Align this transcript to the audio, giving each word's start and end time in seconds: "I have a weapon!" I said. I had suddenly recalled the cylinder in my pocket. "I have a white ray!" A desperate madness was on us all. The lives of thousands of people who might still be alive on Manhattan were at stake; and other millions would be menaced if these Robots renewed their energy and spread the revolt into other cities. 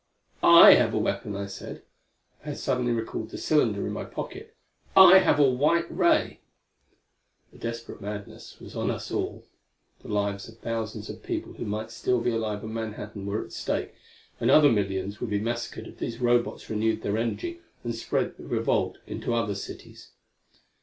"I 0.41 0.73
have 0.73 0.95
a 0.95 0.97
weapon!" 0.97 1.35
I 1.35 1.45
said. 1.45 1.83
I 2.43 2.47
had 2.49 2.57
suddenly 2.57 2.91
recalled 2.91 3.29
the 3.29 3.37
cylinder 3.37 3.85
in 3.85 3.93
my 3.93 4.03
pocket. 4.03 4.55
"I 4.97 5.19
have 5.19 5.37
a 5.37 5.47
white 5.47 5.85
ray!" 5.95 6.39
A 7.53 7.59
desperate 7.59 8.01
madness 8.01 8.59
was 8.59 8.75
on 8.75 8.89
us 8.89 9.11
all. 9.11 9.45
The 10.01 10.07
lives 10.07 10.49
of 10.49 10.57
thousands 10.57 11.07
of 11.11 11.21
people 11.21 11.53
who 11.53 11.65
might 11.65 11.91
still 11.91 12.19
be 12.19 12.31
alive 12.31 12.63
on 12.63 12.73
Manhattan 12.73 13.27
were 13.27 13.45
at 13.45 13.51
stake; 13.51 13.93
and 14.39 14.49
other 14.49 14.71
millions 14.71 15.21
would 15.21 15.29
be 15.29 15.39
menaced 15.39 15.77
if 15.77 15.99
these 15.99 16.19
Robots 16.19 16.67
renewed 16.67 17.03
their 17.03 17.19
energy 17.19 17.59
and 17.83 17.93
spread 17.93 18.37
the 18.37 18.47
revolt 18.47 18.97
into 19.05 19.35
other 19.35 19.53
cities. 19.53 20.13